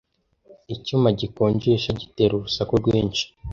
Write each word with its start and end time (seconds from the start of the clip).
Icyuma 0.75 1.07
gikonjesha 1.19 1.89
gitera 2.01 2.31
urusaku 2.35 2.73
rwinshi. 2.81 3.23